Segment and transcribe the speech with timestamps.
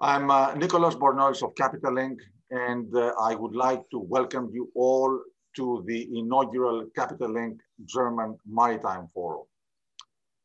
[0.00, 4.70] I'm uh, Nicholas Bornozis of Capital Link, and uh, I would like to welcome you
[4.74, 5.18] all
[5.56, 9.46] to the inaugural Capital Link German Maritime Forum.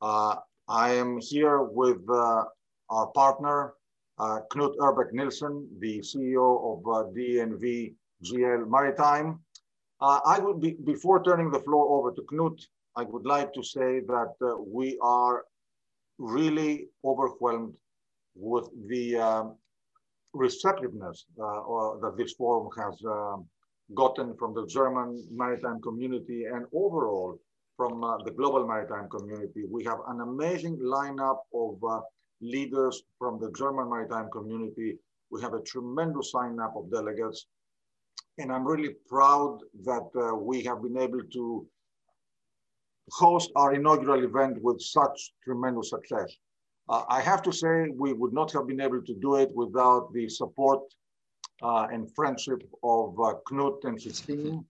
[0.02, 0.36] Uh,
[0.70, 2.46] I am here with uh,
[2.92, 3.74] our partner,
[4.20, 7.94] uh, Knut Ørbeck-Nilssen, the CEO of uh, DNV
[8.24, 9.38] GL Maritime.
[10.00, 12.58] I would be, before turning the floor over to Knut,
[12.96, 14.34] I would like to say that
[14.66, 15.44] we are
[16.18, 17.74] really overwhelmed
[18.36, 19.56] with the um,
[20.34, 23.46] receptiveness uh, that this forum has um,
[23.96, 27.40] gotten from the German maritime community and overall
[27.76, 29.64] from uh, the global maritime community.
[29.70, 32.02] We have an amazing lineup of uh,
[32.42, 34.98] leaders from the German maritime community.
[35.30, 37.48] We have a tremendous lineup of delegates.
[38.38, 41.68] And I'm really proud that uh, we have been able to
[43.12, 46.32] host our inaugural event with such tremendous success.
[46.90, 50.12] Uh, I have to say we would not have been able to do it without
[50.14, 50.82] the support
[51.62, 54.66] uh, and friendship of uh, Knut and his team,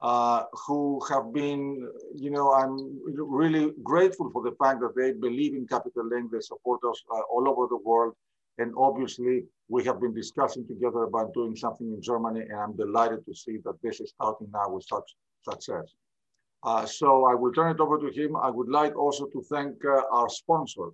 [0.00, 5.54] uh, who have been, you know, I'm really grateful for the fact that they believe
[5.54, 8.14] in Capital Link, they support us uh, all over the world.
[8.58, 13.24] And obviously, we have been discussing together about doing something in Germany, and I'm delighted
[13.26, 15.14] to see that this is starting now with such
[15.48, 15.94] success.
[16.62, 18.36] Uh, so I will turn it over to him.
[18.36, 20.92] I would like also to thank uh, our sponsors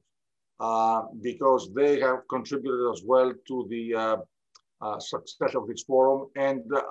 [0.60, 4.16] uh, because they have contributed as well to the uh,
[4.80, 6.28] uh, success of this forum.
[6.36, 6.82] And uh,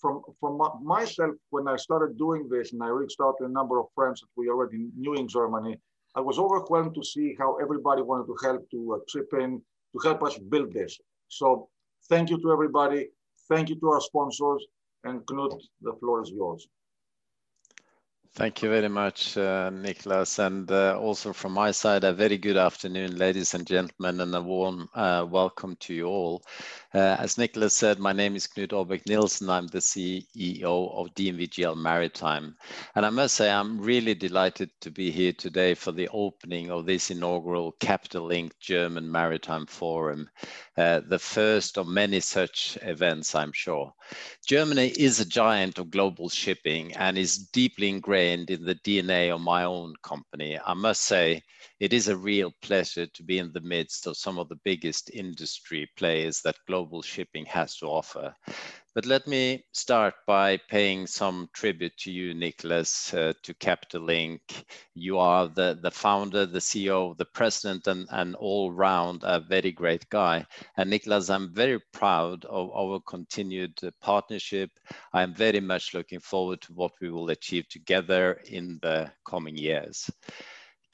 [0.00, 3.78] from, from myself, when I started doing this and I reached out to a number
[3.78, 5.76] of friends that we already knew in Germany,
[6.16, 9.60] I was overwhelmed to see how everybody wanted to help to chip in
[9.92, 10.98] to help us build this.
[11.28, 11.68] So
[12.08, 13.08] thank you to everybody.
[13.48, 14.64] Thank you to our sponsors.
[15.04, 16.66] And Knut, the floor is yours.
[18.36, 20.38] Thank you very much, uh, Niklas.
[20.44, 24.40] And uh, also from my side, a very good afternoon, ladies and gentlemen, and a
[24.42, 26.42] warm uh, welcome to you all.
[26.94, 29.48] Uh, as Nicholas said, my name is Knut Ørbeck-Nilssen.
[29.48, 32.54] I'm the CEO of DNVGL Maritime.
[32.94, 36.86] And I must say, I'm really delighted to be here today for the opening of
[36.86, 40.30] this inaugural Capital Link German Maritime Forum,
[40.76, 43.92] uh, the first of many such events, I'm sure.
[44.46, 49.40] Germany is a giant of global shipping and is deeply ingrained in the DNA of
[49.40, 50.60] my own company.
[50.64, 51.42] I must say,
[51.84, 55.10] it is a real pleasure to be in the midst of some of the biggest
[55.10, 58.34] industry players that global shipping has to offer.
[58.94, 64.40] But let me start by paying some tribute to you, Nicholas, uh, to Capital Link.
[64.94, 69.70] You are the, the founder, the CEO, the president, and, and all round a very
[69.70, 70.46] great guy.
[70.78, 74.70] And Nicholas, I'm very proud of our continued partnership.
[75.12, 80.08] I'm very much looking forward to what we will achieve together in the coming years.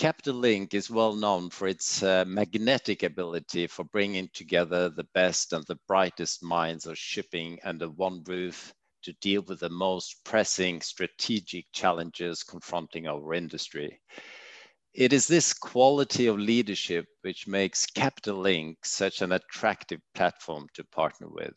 [0.01, 5.53] Capital Link is well known for its uh, magnetic ability for bringing together the best
[5.53, 8.73] and the brightest minds of shipping under one roof
[9.03, 14.01] to deal with the most pressing strategic challenges confronting our industry.
[14.95, 20.85] It is this quality of leadership which makes Capital Link such an attractive platform to
[20.85, 21.55] partner with.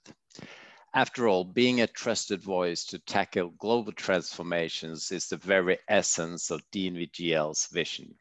[0.94, 6.70] After all, being a trusted voice to tackle global transformations is the very essence of
[6.72, 8.18] DNVGL's vision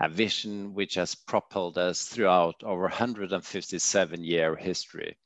[0.00, 5.16] a vision which has propelled us throughout our 157 year history.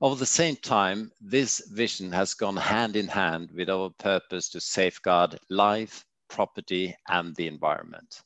[0.00, 4.60] Over the same time, this vision has gone hand in hand with our purpose to
[4.60, 8.22] safeguard life, property, and the environment.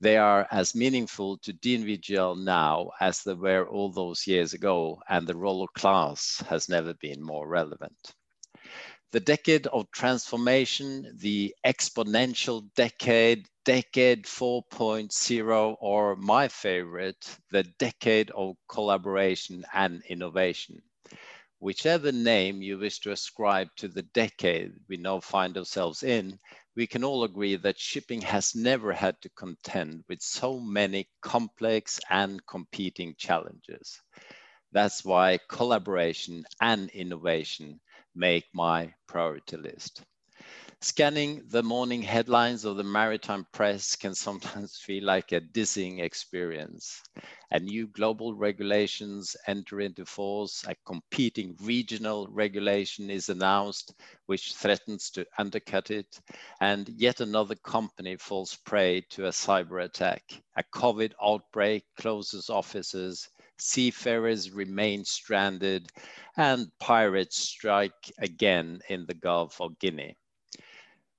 [0.00, 5.26] They are as meaningful to DNVGL now as they were all those years ago, and
[5.26, 8.14] the role of class has never been more relevant
[9.14, 18.56] the decade of transformation, the exponential decade, decade 4.0, or my favorite, the decade of
[18.68, 20.82] collaboration and innovation.
[21.60, 26.38] Whichever name you wish to ascribe to the decade we now find ourselves in,
[26.76, 32.00] we can all agree that shipping has never had to contend with so many complex
[32.10, 34.00] and competing challenges.
[34.72, 37.80] That's why collaboration and innovation
[38.14, 40.02] make my priority list.
[40.80, 47.02] Scanning the morning headlines of the maritime press can sometimes feel like a dizzying experience.
[47.50, 53.94] A new global regulations enter into force, a competing regional regulation is announced,
[54.26, 56.20] which threatens to undercut it,
[56.60, 60.22] and yet another company falls prey to a cyber attack.
[60.56, 63.28] A COVID outbreak closes offices,
[63.58, 65.90] seafarers remain stranded,
[66.36, 70.16] and pirates strike again in the Gulf of Guinea.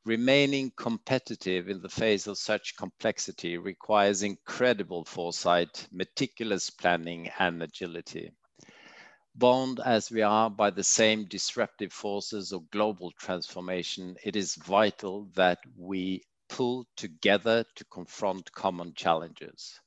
[0.06, 8.32] Remaining competitive in the face of such complexity requires incredible foresight, meticulous planning, and agility.
[9.34, 15.28] Bound as we are by the same disruptive forces of global transformation, it is vital
[15.34, 19.80] that we pull together to confront common challenges.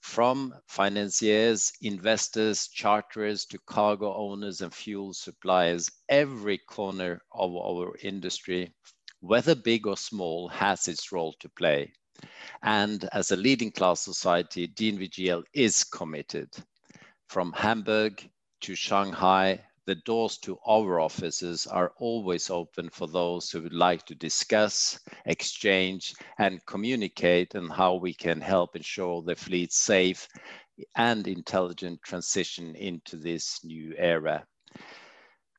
[0.00, 8.74] From financiers, investors, charterers to cargo owners and fuel suppliers, every corner of our industry,
[9.22, 11.92] whether big or small, has its role to play.
[12.62, 16.50] And as a leading class society, DNVGL is committed.
[17.28, 18.28] From Hamburg
[18.62, 24.04] to Shanghai, the doors to our offices are always open for those who would like
[24.06, 30.28] to discuss, exchange, and communicate on how we can help ensure the fleet's safe
[30.96, 34.44] and intelligent transition into this new era.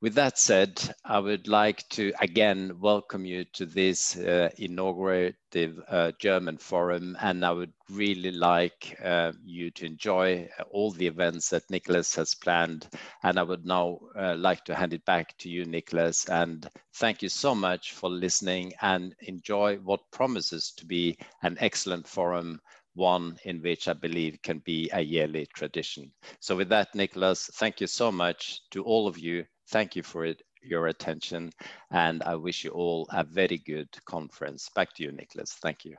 [0.03, 6.11] With that said, I would like to again welcome you to this uh, inaugurative uh,
[6.19, 11.69] German forum, and I would really like uh, you to enjoy all the events that
[11.69, 12.89] Nicholas has planned.
[13.23, 17.21] And I would now uh, like to hand it back to you, Nicholas, and thank
[17.21, 22.59] you so much for listening and enjoy what promises to be an excellent forum
[22.93, 26.11] one in which I believe can be a yearly tradition.
[26.41, 30.25] So with that, Nicholas, thank you so much to all of you Thank you for
[30.25, 31.51] it, your attention,
[31.91, 34.69] and I wish you all a very good conference.
[34.75, 35.53] Back to you, Nicholas.
[35.61, 35.95] Thank you.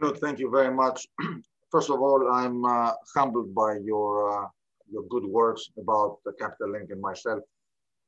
[0.00, 1.06] Knut, thank you very much.
[1.70, 4.48] First of all, I'm uh, humbled by your uh,
[4.90, 7.42] your good words about the Capital Link and myself.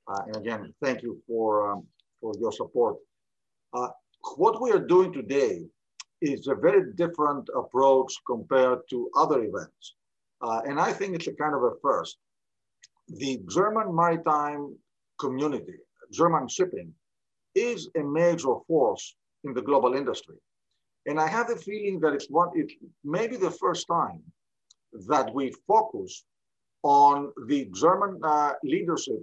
[0.08, 1.86] Uh, and again, thank you for um,
[2.20, 2.96] for your support.
[3.72, 3.88] Uh,
[4.36, 5.64] what we are doing today
[6.20, 9.94] is a very different approach compared to other events.
[10.40, 12.18] Uh, and I think it's a kind of a first
[13.16, 14.76] the German maritime
[15.18, 15.76] community,
[16.12, 16.92] German shipping,
[17.54, 20.36] is a major force in the global industry.
[21.06, 22.72] And I have the feeling that it's one, it
[23.04, 24.22] may be the first time
[25.08, 26.24] that we focus
[26.82, 29.20] on the German uh, leadership,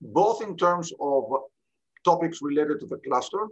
[0.00, 1.24] both in terms of
[2.04, 3.46] topics related to the cluster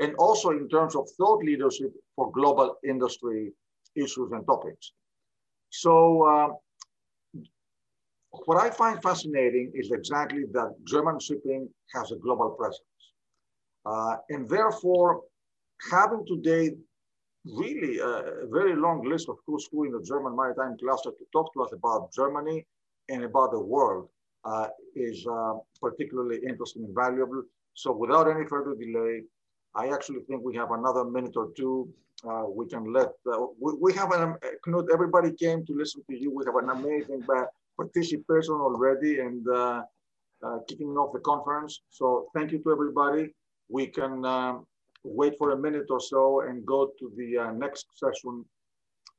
[0.00, 3.52] and also in terms of thought leadership for global industry
[3.94, 4.92] issues and topics.
[5.70, 6.48] So uh,
[8.46, 12.80] what I find fascinating is exactly that German shipping has a global presence.
[13.86, 15.22] Uh, and therefore,
[15.90, 16.70] having today
[17.44, 21.52] really a very long list of who's who in the German maritime cluster to talk
[21.54, 22.66] to us about Germany
[23.10, 24.08] and about the world
[24.44, 27.42] uh, is uh, particularly interesting and valuable.
[27.74, 29.22] So without any further delay,
[29.74, 31.88] I actually think we have another minute or two.
[32.26, 34.36] Uh, we can let, uh, we, we have an,
[34.66, 36.30] Knut, everybody came to listen to you.
[36.30, 37.22] We have an amazing
[37.76, 39.82] participation already and uh,
[40.44, 41.80] uh, kicking off the conference.
[41.90, 43.34] So thank you to everybody.
[43.68, 44.66] We can um,
[45.04, 48.44] wait for a minute or so and go to the uh, next session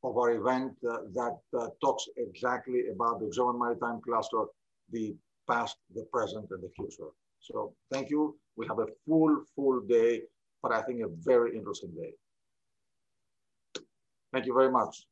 [0.03, 4.43] of our event uh, that uh, talks exactly about the German Maritime Cluster,
[4.91, 5.15] the
[5.49, 7.09] past, the present, and the future.
[7.39, 8.37] So thank you.
[8.55, 10.21] We have a full, full day,
[10.61, 12.13] but I think a very interesting day.
[14.33, 15.05] Thank you very much.